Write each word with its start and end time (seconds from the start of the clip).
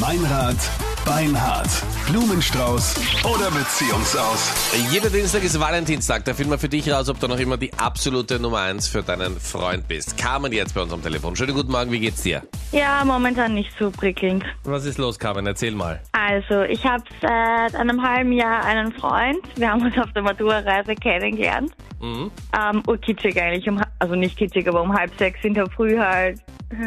Meinrad, 0.00 0.56
Beinhard, 1.04 1.68
Blumenstrauß 2.10 2.96
oder 3.24 3.52
Beziehungsaus. 3.52 4.52
Jeder 4.90 5.08
Dienstag 5.08 5.44
ist 5.44 5.60
Valentinstag. 5.60 6.24
Da 6.24 6.34
finden 6.34 6.50
wir 6.50 6.58
für 6.58 6.68
dich 6.68 6.90
raus, 6.90 7.08
ob 7.08 7.20
du 7.20 7.28
noch 7.28 7.38
immer 7.38 7.56
die 7.56 7.72
absolute 7.74 8.40
Nummer 8.40 8.62
eins 8.62 8.88
für 8.88 9.04
deinen 9.04 9.38
Freund 9.38 9.86
bist. 9.86 10.18
Carmen 10.18 10.50
jetzt 10.50 10.74
bei 10.74 10.82
uns 10.82 10.92
am 10.92 11.00
Telefon. 11.02 11.36
Schönen 11.36 11.54
guten 11.54 11.70
Morgen, 11.70 11.92
wie 11.92 12.00
geht's 12.00 12.22
dir? 12.22 12.42
Ja, 12.72 13.04
momentan 13.04 13.54
nicht 13.54 13.70
so 13.78 13.92
prickelnd. 13.92 14.44
Was 14.64 14.84
ist 14.86 14.98
los, 14.98 15.20
Carmen? 15.20 15.46
Erzähl 15.46 15.72
mal. 15.72 16.00
Also, 16.10 16.62
ich 16.62 16.84
habe 16.84 17.04
seit 17.22 17.76
einem 17.76 18.02
halben 18.02 18.32
Jahr 18.32 18.64
einen 18.64 18.92
Freund. 18.92 19.38
Wir 19.54 19.70
haben 19.70 19.82
uns 19.82 19.96
auf 19.98 20.12
der 20.14 20.22
Matura-Reise 20.22 20.96
kennengelernt. 20.96 21.70
Mhm. 22.00 22.32
Ähm, 22.60 22.82
urkitschig 22.88 23.40
eigentlich, 23.40 23.68
um, 23.68 23.80
also 24.00 24.16
nicht 24.16 24.36
kitschig, 24.36 24.66
aber 24.66 24.82
um 24.82 24.92
halb 24.92 25.16
sechs 25.16 25.38
in 25.44 25.54
der 25.54 25.70
Früh 25.70 25.96
halt. 25.96 26.40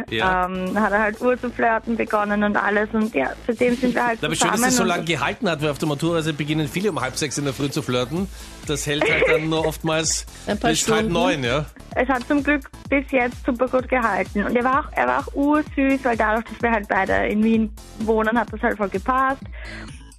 Ja. 0.10 0.46
Ähm, 0.46 0.78
hat 0.80 0.92
er 0.92 1.00
halt 1.00 1.22
Uhr 1.22 1.40
zu 1.40 1.50
flirten 1.50 1.96
begonnen 1.96 2.44
und 2.44 2.58
alles 2.58 2.90
und 2.92 3.16
ja, 3.16 3.30
seitdem 3.48 3.76
sind 3.76 3.96
wir 3.96 4.06
halt 4.06 4.24
Aber 4.24 4.36
schön, 4.36 4.40
zusammen. 4.50 4.62
dass 4.64 4.72
es 4.72 4.78
so 4.78 4.84
lange 4.84 5.06
gehalten 5.06 5.50
hat, 5.50 5.62
weil 5.62 5.70
auf 5.70 5.78
der 5.78 5.88
Maturreise 5.88 6.34
beginnen 6.34 6.68
viele 6.68 6.90
um 6.90 7.00
halb 7.00 7.16
sechs 7.16 7.38
in 7.38 7.46
der 7.46 7.54
Früh 7.54 7.70
zu 7.70 7.82
flirten. 7.82 8.28
Das 8.68 8.86
hält 8.86 9.10
halt 9.10 9.24
dann 9.30 9.48
nur 9.50 9.66
oftmals 9.66 10.26
Ein 10.48 10.60
paar 10.60 10.72
bis 10.72 10.88
halb 10.90 10.98
Stunden. 11.00 11.14
neun, 11.14 11.44
ja? 11.44 11.66
es 11.96 12.08
hat 12.10 12.28
zum 12.28 12.44
Glück 12.44 12.70
bis 12.90 13.06
jetzt 13.12 13.38
super 13.46 13.68
gut 13.68 13.88
gehalten. 13.90 14.44
Und 14.44 14.56
er 14.56 14.64
war 14.64 14.82
auch, 14.82 14.92
er 14.92 15.08
war 15.08 15.20
auch 15.22 15.34
ursüß, 15.34 16.04
weil 16.04 16.18
dadurch, 16.18 16.46
dass 16.46 16.62
wir 16.62 16.72
halt 16.72 16.88
beide 16.88 17.14
in 17.28 17.44
Wien 17.44 17.74
wohnen, 18.00 18.38
hat 18.38 18.52
das 18.52 18.62
halt 18.62 18.78
voll 18.78 18.90
gepasst. 18.90 19.42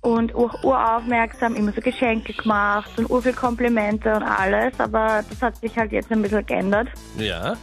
Und 0.03 0.35
ur, 0.35 0.51
uraufmerksam, 0.65 1.55
immer 1.57 1.73
so 1.73 1.81
Geschenke 1.83 2.33
gemacht 2.33 2.91
und 2.97 3.11
ur 3.11 3.21
viel 3.23 3.35
Komplimente 3.35 4.15
und 4.15 4.23
alles. 4.23 4.73
Aber 4.79 5.23
das 5.29 5.43
hat 5.43 5.57
sich 5.59 5.77
halt 5.77 5.93
jetzt 5.93 6.11
ein 6.11 6.23
bisschen 6.23 6.45
geändert. 6.47 6.89
Ja. 7.19 7.55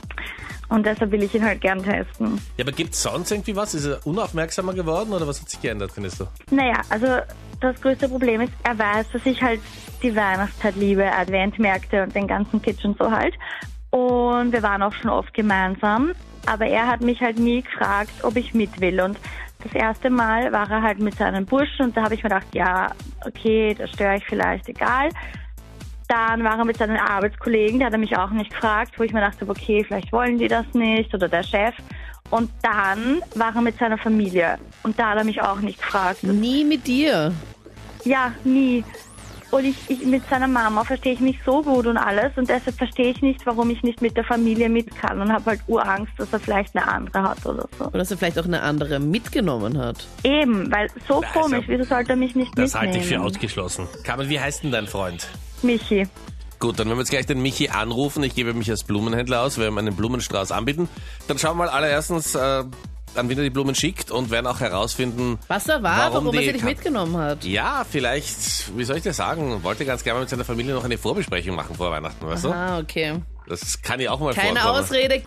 Und 0.69 0.85
deshalb 0.85 1.11
will 1.11 1.23
ich 1.23 1.33
ihn 1.33 1.45
halt 1.45 1.61
gern 1.61 1.81
testen. 1.81 2.41
Ja, 2.57 2.65
aber 2.65 2.73
gibt's 2.73 3.01
sonst 3.01 3.31
irgendwie 3.31 3.55
was? 3.55 3.73
Ist 3.73 3.85
er 3.85 4.05
unaufmerksamer 4.05 4.73
geworden 4.73 5.13
oder 5.13 5.27
was 5.27 5.39
hat 5.41 5.49
sich 5.49 5.61
geändert, 5.61 5.91
findest 5.93 6.19
du? 6.19 6.27
Naja, 6.51 6.81
also 6.89 7.07
das 7.61 7.79
größte 7.81 8.09
Problem 8.09 8.41
ist, 8.41 8.51
er 8.63 8.77
weiß, 8.77 9.07
dass 9.13 9.25
ich 9.25 9.41
halt 9.41 9.61
die 10.03 10.15
Weihnachtszeit 10.15 10.75
liebe, 10.75 11.09
Adventmärkte 11.11 12.03
und 12.03 12.13
den 12.13 12.27
ganzen 12.27 12.61
Kitsch 12.61 12.83
und 12.85 12.97
so 12.97 13.09
halt. 13.09 13.33
Und 13.91 14.51
wir 14.51 14.61
waren 14.61 14.83
auch 14.83 14.93
schon 14.93 15.09
oft 15.09 15.33
gemeinsam. 15.33 16.11
Aber 16.45 16.65
er 16.65 16.87
hat 16.87 17.01
mich 17.01 17.19
halt 17.19 17.39
nie 17.39 17.61
gefragt, 17.61 18.11
ob 18.23 18.35
ich 18.37 18.53
mit 18.53 18.79
will. 18.79 19.01
Und 19.01 19.17
das 19.63 19.73
erste 19.73 20.09
Mal 20.09 20.51
war 20.51 20.69
er 20.69 20.81
halt 20.81 20.99
mit 20.99 21.15
seinen 21.15 21.45
Burschen 21.45 21.87
und 21.87 21.97
da 21.97 22.03
habe 22.03 22.13
ich 22.15 22.23
mir 22.23 22.29
gedacht, 22.29 22.47
ja, 22.53 22.91
okay, 23.25 23.75
da 23.77 23.87
störe 23.87 24.17
ich 24.17 24.25
vielleicht, 24.25 24.69
egal. 24.69 25.09
Dann 26.07 26.43
war 26.43 26.57
er 26.57 26.65
mit 26.65 26.77
seinen 26.77 26.97
Arbeitskollegen, 26.97 27.79
da 27.79 27.87
hat 27.87 27.93
er 27.93 27.99
mich 27.99 28.15
auch 28.17 28.29
nicht 28.29 28.51
gefragt, 28.51 28.93
wo 28.97 29.03
ich 29.03 29.11
mir 29.11 29.19
dachte, 29.21 29.45
okay, 29.47 29.83
vielleicht 29.85 30.11
wollen 30.13 30.37
die 30.37 30.47
das 30.47 30.65
nicht 30.73 31.13
oder 31.13 31.27
der 31.27 31.43
Chef. 31.43 31.75
Und 32.29 32.49
dann 32.61 33.21
war 33.35 33.53
er 33.55 33.61
mit 33.61 33.77
seiner 33.77 33.97
Familie 33.97 34.57
und 34.83 34.97
da 34.99 35.11
hat 35.11 35.17
er 35.17 35.23
mich 35.23 35.41
auch 35.41 35.59
nicht 35.59 35.81
gefragt. 35.81 36.23
Nie 36.23 36.63
mit 36.63 36.85
dir. 36.87 37.33
Ja, 38.05 38.31
nie. 38.43 38.83
Und 39.49 39.63
ich, 39.63 39.75
ich 39.87 40.05
mit 40.05 40.27
seiner 40.29 40.47
Mama 40.47 40.83
verstehe 40.83 41.13
ich 41.13 41.21
mich 41.21 41.39
so 41.45 41.61
gut 41.61 41.87
und 41.87 41.95
alles 41.97 42.31
und 42.35 42.49
deshalb 42.49 42.75
verstehe 42.77 43.11
ich 43.11 43.21
nicht, 43.21 43.45
warum 43.45 43.69
ich 43.69 43.81
nicht 43.81 44.01
mit 44.01 44.17
der 44.17 44.25
Familie 44.25 44.67
mit 44.67 44.93
kann 44.97 45.21
und 45.21 45.31
habe 45.31 45.45
halt 45.51 45.61
Urangst, 45.67 46.11
dass 46.17 46.31
er 46.33 46.39
vielleicht 46.41 46.75
eine 46.75 46.85
andere 46.85 47.23
hat 47.23 47.45
oder 47.45 47.65
so. 47.79 47.85
Oder 47.85 47.97
dass 47.99 48.11
er 48.11 48.17
vielleicht 48.17 48.37
auch 48.39 48.45
eine 48.45 48.61
andere 48.61 48.99
mitgenommen 48.99 49.77
hat. 49.77 50.05
Eben, 50.25 50.69
weil 50.69 50.89
so 51.07 51.21
Also, 51.21 51.39
komisch, 51.39 51.63
wieso 51.67 51.83
sollte 51.85 52.11
er 52.11 52.15
mich 52.17 52.35
nicht 52.35 52.51
Das 52.57 52.73
mitnehmen? 52.73 52.93
halte 52.93 52.97
ich 52.99 53.05
für 53.07 53.21
ausgeschlossen. 53.21 53.87
Carmen, 54.03 54.27
wie 54.27 54.39
heißt 54.39 54.63
denn 54.63 54.71
dein 54.71 54.87
Freund? 54.87 55.29
Michi. 55.63 56.07
Gut, 56.59 56.79
dann 56.79 56.87
werden 56.87 56.97
wir 56.97 57.01
jetzt 57.03 57.11
gleich 57.11 57.25
den 57.27 57.41
Michi 57.41 57.69
anrufen. 57.69 58.23
Ich 58.23 58.33
gebe 58.33 58.53
mich 58.53 58.69
als 58.69 58.83
Blumenhändler 58.83 59.41
aus, 59.43 59.57
wir 59.59 59.67
haben 59.67 59.77
einen 59.77 59.95
Blumenstrauß 59.95 60.51
anbieten. 60.51 60.89
Dann 61.27 61.37
schauen 61.37 61.57
wir 61.57 61.65
mal 61.65 61.69
allererstens, 61.69 62.33
äh, 62.33 62.39
an 63.15 63.29
wen 63.29 63.37
er 63.37 63.43
die 63.43 63.49
Blumen 63.51 63.75
schickt 63.75 64.09
und 64.11 64.31
werden 64.31 64.47
auch 64.47 64.59
herausfinden, 64.59 65.37
Was 65.47 65.67
er 65.67 65.81
war, 65.83 66.11
Warum 66.11 66.25
warum, 66.25 66.35
er 66.37 66.43
sie 66.43 66.51
nicht 66.53 66.65
mitgenommen 66.65 67.17
hat. 67.17 67.43
ja, 67.45 67.85
vielleicht, 67.89 68.75
wie 68.77 68.83
soll 68.83 68.97
ich 68.97 69.03
das 69.03 69.17
sagen, 69.17 69.63
wollte 69.63 69.85
ganz 69.85 70.03
gerne 70.03 70.17
mal 70.17 70.21
mit 70.21 70.29
seiner 70.29 70.45
Familie 70.45 70.73
noch 70.73 70.83
eine 70.83 70.97
Vorbesprechung 70.97 71.55
machen 71.55 71.75
vor 71.75 71.91
Weihnachten, 71.91 72.25
weißt 72.25 72.45
du? 72.45 72.49
Ah, 72.51 72.79
okay. 72.79 73.21
Das 73.47 73.81
kann 73.81 73.99
ja 73.99 74.11
auch 74.11 74.19
mal 74.19 74.33
Keine 74.33 74.59
vorkommen. 74.59 74.83
Ausrede. 74.83 75.21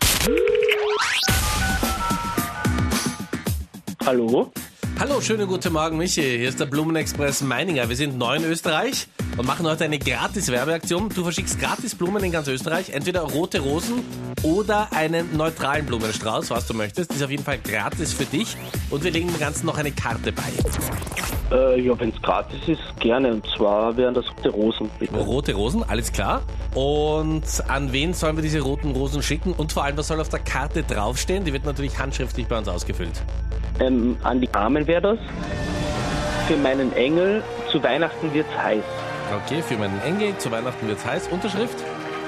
Hallo? 4.04 4.52
Hallo, 4.98 5.20
schönen 5.20 5.46
guten 5.46 5.72
Morgen, 5.72 5.96
Michi. 5.96 6.22
Hier 6.22 6.48
ist 6.48 6.60
der 6.60 6.66
Blumenexpress 6.66 7.40
Meininger. 7.42 7.88
Wir 7.88 7.96
sind 7.96 8.18
neu 8.18 8.36
in 8.36 8.44
Österreich 8.44 9.06
und 9.36 9.46
machen 9.46 9.66
heute 9.66 9.84
eine 9.84 9.98
gratis 9.98 10.50
Werbeaktion. 10.50 11.08
Du 11.08 11.22
verschickst 11.22 11.58
gratis 11.58 11.94
Blumen 11.94 12.22
in 12.24 12.32
ganz 12.32 12.48
Österreich, 12.48 12.90
entweder 12.90 13.22
rote 13.22 13.60
Rosen 13.60 14.04
oder 14.42 14.88
einen 14.92 15.36
neutralen 15.36 15.86
Blumenstrauß, 15.86 16.50
was 16.50 16.66
du 16.66 16.74
möchtest. 16.74 17.12
Ist 17.12 17.22
auf 17.22 17.30
jeden 17.30 17.44
Fall 17.44 17.58
gratis 17.58 18.12
für 18.12 18.24
dich 18.24 18.56
und 18.90 19.04
wir 19.04 19.10
legen 19.10 19.28
dem 19.28 19.38
Ganzen 19.38 19.66
noch 19.66 19.78
eine 19.78 19.92
Karte 19.92 20.32
bei. 20.32 20.42
Äh, 21.50 21.80
ja, 21.80 21.98
wenn 21.98 22.10
es 22.10 22.22
gratis 22.22 22.60
ist, 22.66 22.80
gerne. 23.00 23.32
Und 23.32 23.46
zwar 23.56 23.96
wären 23.96 24.14
das 24.14 24.24
rote 24.28 24.50
Rosen, 24.50 24.90
bitte. 24.98 25.16
Rote 25.16 25.54
Rosen, 25.54 25.82
alles 25.82 26.12
klar. 26.12 26.42
Und 26.74 27.42
an 27.68 27.92
wen 27.92 28.14
sollen 28.14 28.36
wir 28.36 28.42
diese 28.42 28.60
roten 28.60 28.92
Rosen 28.92 29.22
schicken? 29.22 29.52
Und 29.52 29.72
vor 29.72 29.84
allem, 29.84 29.96
was 29.96 30.08
soll 30.08 30.20
auf 30.20 30.28
der 30.28 30.40
Karte 30.40 30.82
draufstehen? 30.84 31.44
Die 31.44 31.52
wird 31.52 31.64
natürlich 31.64 31.98
handschriftlich 31.98 32.46
bei 32.46 32.58
uns 32.58 32.68
ausgefüllt. 32.68 33.22
Ähm, 33.80 34.16
an 34.22 34.40
die 34.40 34.52
Armen 34.54 34.86
wäre 34.86 35.02
das. 35.02 35.18
Für 36.46 36.56
meinen 36.56 36.92
Engel, 36.94 37.42
zu 37.70 37.82
Weihnachten 37.82 38.32
wird's 38.32 38.56
heiß. 38.56 38.84
Okay, 39.32 39.62
für 39.62 39.76
meinen 39.76 40.00
Engel, 40.02 40.36
zu 40.38 40.50
Weihnachten 40.50 40.88
wird's 40.88 41.04
heiß. 41.04 41.28
Unterschrift? 41.28 41.76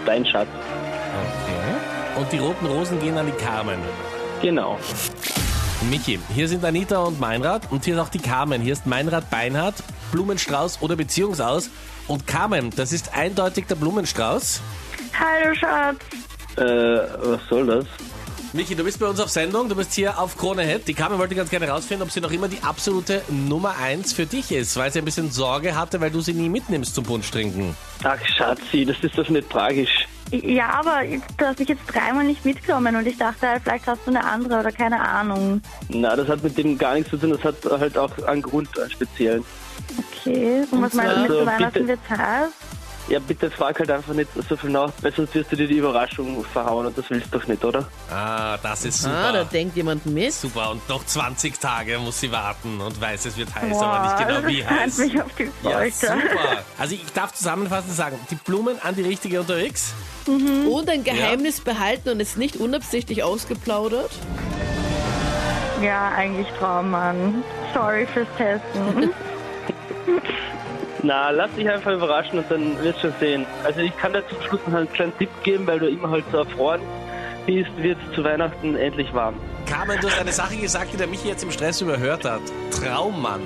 Dein 0.07 0.25
Schatz. 0.25 0.49
Okay. 0.49 2.21
Und 2.21 2.33
die 2.33 2.39
roten 2.39 2.67
Rosen 2.67 3.01
gehen 3.01 3.19
an 3.19 3.27
die 3.27 3.45
Carmen. 3.45 3.81
Genau. 4.41 4.79
Michi, 5.91 6.21
hier 6.33 6.47
sind 6.47 6.65
Anita 6.65 6.99
und 6.99 7.19
Meinrad 7.19 7.73
und 7.73 7.85
hier 7.85 7.95
ist 7.95 8.01
auch 8.01 8.09
die 8.09 8.21
Carmen. 8.21 8.63
Hier 8.63 8.73
ist 8.73 8.87
Meinrad 8.87 9.29
Beinhardt, 9.31 9.83
Blumenstrauß 10.13 10.81
oder 10.81 10.95
Beziehungsaus. 10.95 11.71
Und 12.07 12.27
Carmen, 12.29 12.71
das 12.71 12.93
ist 12.93 13.17
eindeutig 13.17 13.67
der 13.67 13.75
Blumenstrauß. 13.75 14.61
Hallo 15.19 15.55
Schatz. 15.55 15.97
Äh, 16.57 16.63
was 16.63 17.41
soll 17.49 17.67
das? 17.67 17.87
Michi, 18.55 18.75
du 18.75 18.85
bist 18.85 18.99
bei 19.01 19.07
uns 19.07 19.19
auf 19.19 19.31
Sendung, 19.31 19.71
du 19.71 19.75
bist 19.75 19.95
hier 19.95 20.19
auf 20.19 20.37
Krone 20.37 20.63
Hit. 20.63 20.87
Die 20.87 20.93
Carmen 20.93 21.19
wollte 21.19 21.35
ganz 21.35 21.49
gerne 21.49 21.69
rausfinden, 21.71 22.03
ob 22.07 22.13
sie 22.13 22.21
noch 22.21 22.31
immer 22.31 22.49
die 22.49 22.61
absolute 22.63 23.23
Nummer 23.31 23.75
eins 23.83 24.13
für 24.13 24.27
dich 24.27 24.53
ist, 24.53 24.77
weil 24.77 24.93
sie 24.93 24.99
ein 24.99 25.07
bisschen 25.07 25.31
Sorge 25.31 25.75
hatte, 25.75 25.99
weil 26.03 26.11
du 26.11 26.21
sie 26.21 26.35
nie 26.35 26.51
mitnimmst 26.51 26.95
zum 26.95 27.05
Punsch 27.05 27.31
trinken. 27.31 27.75
Ach, 28.05 28.19
Schatzi, 28.37 28.85
das 28.85 28.99
ist 29.01 29.17
doch 29.17 29.27
nicht 29.31 29.49
tragisch. 29.49 30.07
Ja, 30.31 30.69
aber 30.81 31.01
du 31.39 31.47
hast 31.47 31.61
mich 31.61 31.69
jetzt 31.71 31.83
dreimal 31.87 32.25
nicht 32.25 32.45
mitgenommen 32.45 32.95
und 32.97 33.07
ich 33.07 33.17
dachte 33.17 33.49
halt, 33.49 33.63
vielleicht 33.63 33.87
hast 33.87 34.01
du 34.05 34.11
eine 34.11 34.23
andere 34.25 34.61
oder 34.61 34.73
keine 34.73 35.01
Ahnung. 35.01 35.63
Na, 35.89 36.15
das 36.15 36.29
hat 36.29 36.43
mit 36.43 36.57
dem 36.59 36.77
gar 36.77 36.95
nichts 36.95 37.09
zu 37.11 37.17
tun. 37.17 37.31
Das 37.31 37.43
hat 37.45 37.57
halt 37.81 37.97
auch 37.97 38.11
einen 38.27 38.43
Grund, 38.43 38.79
einen 38.79 38.91
speziellen. 38.91 39.45
Okay, 40.21 40.63
und, 40.71 40.83
was 40.83 40.93
meinst 40.95 41.17
du 41.17 41.21
mit 41.23 41.31
Also, 41.31 41.41
zu 41.41 41.47
Weihnachten 41.47 41.73
bitte- 41.73 41.89
wird's 41.89 42.11
heiß? 42.11 42.49
Ja, 43.13 43.19
bitte 43.19 43.51
frag 43.51 43.79
halt 43.79 43.91
einfach 43.91 44.15
nicht 44.15 44.31
so 44.49 44.57
viel 44.57 44.71
nach, 44.71 44.91
weil 45.03 45.13
sonst 45.13 45.35
wirst 45.35 45.53
du 45.53 45.57
dir 45.57 45.67
die 45.69 45.77
Überraschung 45.77 46.43
verhauen 46.51 46.87
und 46.87 46.97
das 46.97 47.05
willst 47.11 47.27
du 47.35 47.39
doch 47.39 47.47
nicht, 47.47 47.63
oder? 47.63 47.87
Ah, 48.11 48.57
das 48.63 48.87
ist 48.87 49.03
super. 49.03 49.15
Ah, 49.29 49.33
da 49.33 49.45
denkt 49.45 49.77
jemand 49.77 50.07
mit. 50.07 50.33
Super, 50.33 50.71
und 50.71 50.89
noch 50.89 51.05
20 51.05 51.61
Tage 51.61 51.99
muss 51.99 52.21
sie 52.21 52.33
warten 52.33 52.81
und 52.81 52.99
weiß, 52.99 53.27
es 53.27 53.37
wird 53.37 53.55
heiß, 53.55 53.69
Boah, 53.69 53.85
aber 53.85 54.05
nicht 54.07 54.27
genau 54.27 54.49
wie 54.49 54.67
heiß. 54.67 54.97
mich 54.97 55.21
auf 55.21 55.29
die 55.39 55.51
Ja, 55.63 55.73
Folter. 55.73 55.91
super. 55.93 56.63
Also 56.79 56.95
ich 56.95 57.13
darf 57.13 57.35
zusammenfassend 57.35 57.93
sagen, 57.95 58.19
die 58.31 58.35
Blumen 58.37 58.77
an 58.83 58.95
die 58.97 59.03
richtige 59.03 59.41
unterwegs. 59.41 59.93
Und 60.27 60.89
ein 60.89 61.05
Geheimnis 61.05 61.61
behalten 61.61 62.09
und 62.09 62.19
es 62.21 62.37
nicht 62.39 62.57
unabsichtlich 62.57 63.23
ausgeplaudert. 63.23 64.11
Ja, 65.83 66.13
eigentlich 66.17 66.47
Traummann. 66.59 67.45
Sorry 67.75 68.07
fürs 68.07 68.29
Testen. 68.39 69.11
Na, 71.03 71.31
lass 71.31 71.51
dich 71.57 71.69
einfach 71.69 71.93
überraschen 71.93 72.39
und 72.39 72.51
dann 72.51 72.83
wirst 72.83 72.99
du 72.99 73.09
schon 73.09 73.15
sehen. 73.19 73.47
Also 73.65 73.81
ich 73.81 73.97
kann 73.97 74.13
dir 74.13 74.23
zum 74.29 74.41
Schluss 74.43 74.61
noch 74.67 74.75
einen 74.75 74.93
kleinen 74.93 75.17
Tipp 75.19 75.31
geben, 75.43 75.67
weil 75.67 75.81
du 75.81 75.89
immer 75.89 76.11
halt 76.11 76.25
so 76.31 76.39
erfroren 76.39 76.81
bist, 77.45 77.71
wird 77.77 77.99
es 78.09 78.15
zu 78.15 78.23
Weihnachten 78.23 78.77
endlich 78.77 79.13
warm. 79.13 79.35
Carmen, 79.67 79.99
du 80.01 80.09
hast 80.09 80.21
eine 80.21 80.33
Sache 80.33 80.57
gesagt, 80.57 80.93
die 80.93 80.97
der 80.97 81.09
Michi 81.09 81.29
jetzt 81.29 81.43
im 81.43 81.51
Stress 81.51 81.81
überhört 81.81 82.25
hat. 82.25 82.41
Traummann, 82.71 83.41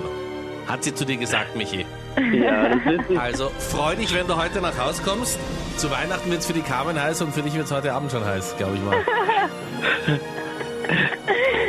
hat 0.67 0.85
sie 0.85 0.95
zu 0.95 1.07
dir 1.07 1.17
gesagt, 1.17 1.57
Michi. 1.57 1.87
Ja, 2.33 2.69
das 2.69 2.85
wird 2.85 3.19
Also 3.19 3.51
freu 3.59 3.95
dich, 3.95 4.15
wenn 4.15 4.27
du 4.27 4.37
heute 4.37 4.61
nach 4.61 4.79
Hause 4.79 5.03
kommst. 5.03 5.39
Zu 5.77 5.91
Weihnachten 5.91 6.31
wird 6.31 6.41
es 6.41 6.47
für 6.47 6.53
die 6.53 6.63
Carmen 6.63 7.01
heiß 7.01 7.23
und 7.23 7.33
für 7.33 7.43
dich 7.43 7.55
wird 7.55 7.67
es 7.67 7.73
heute 7.73 7.93
Abend 7.93 8.11
schon 8.11 8.25
heiß, 8.25 8.55
glaube 8.59 8.77
ich 8.77 8.83
mal. 8.83 8.97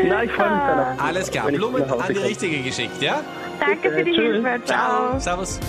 Na, 0.08 0.24
ich 0.24 0.32
freue 0.32 0.50
mich 0.50 0.60
dann. 0.60 1.00
Alles 1.00 1.32
klar, 1.32 1.48
Blumen 1.48 1.84
an 1.84 2.04
die 2.10 2.18
richtige 2.18 2.62
geschickt, 2.62 3.02
ja? 3.02 3.22
Danke 3.60 3.92
für 3.92 4.04
die 4.04 4.12
Tschüss. 4.12 4.44
Hilfe. 4.44 4.64
Ciao. 4.66 5.20
Servus. 5.20 5.60